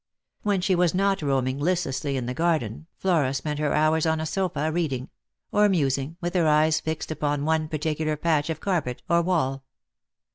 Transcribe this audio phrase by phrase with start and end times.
[0.41, 4.25] When she waa not roaming listlessly in the garden, Flora spent her hours on a
[4.25, 5.11] sofa reading;
[5.51, 9.63] or musing, with her eyes fixed upon one particular patch of carpet or wall.